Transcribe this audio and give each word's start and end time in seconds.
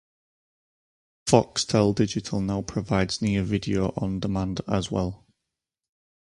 Foxtel 1.27 1.93
Digital 1.93 2.41
now 2.41 2.63
provides 2.63 3.21
Near 3.21 3.43
Video 3.43 3.93
on 3.95 4.19
Demand 4.19 4.61
as 4.67 4.89
well. 4.89 5.27